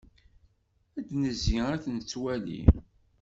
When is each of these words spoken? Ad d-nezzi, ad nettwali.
Ad 0.99 1.03
d-nezzi, 1.07 1.59
ad 1.73 1.83
nettwali. 1.95 2.61